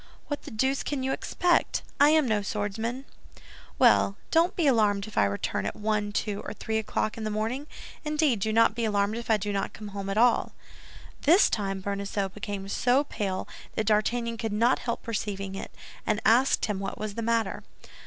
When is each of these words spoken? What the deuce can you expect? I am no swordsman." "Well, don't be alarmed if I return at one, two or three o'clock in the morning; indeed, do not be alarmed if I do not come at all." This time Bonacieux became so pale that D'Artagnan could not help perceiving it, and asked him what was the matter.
What 0.29 0.41
the 0.41 0.49
deuce 0.49 0.81
can 0.81 1.03
you 1.03 1.11
expect? 1.11 1.83
I 1.99 2.09
am 2.09 2.27
no 2.27 2.41
swordsman." 2.41 3.05
"Well, 3.77 4.17
don't 4.31 4.55
be 4.55 4.65
alarmed 4.65 5.05
if 5.05 5.15
I 5.15 5.25
return 5.25 5.63
at 5.67 5.75
one, 5.75 6.11
two 6.11 6.41
or 6.43 6.53
three 6.55 6.79
o'clock 6.79 7.19
in 7.19 7.23
the 7.23 7.29
morning; 7.29 7.67
indeed, 8.03 8.39
do 8.39 8.51
not 8.51 8.73
be 8.73 8.83
alarmed 8.83 9.15
if 9.17 9.29
I 9.29 9.37
do 9.37 9.53
not 9.53 9.73
come 9.73 10.09
at 10.09 10.17
all." 10.17 10.53
This 11.21 11.51
time 11.51 11.81
Bonacieux 11.81 12.29
became 12.29 12.67
so 12.67 13.03
pale 13.03 13.47
that 13.75 13.85
D'Artagnan 13.85 14.37
could 14.37 14.53
not 14.53 14.79
help 14.79 15.03
perceiving 15.03 15.53
it, 15.53 15.69
and 16.03 16.19
asked 16.25 16.65
him 16.65 16.79
what 16.79 16.97
was 16.97 17.13
the 17.13 17.21
matter. 17.21 17.61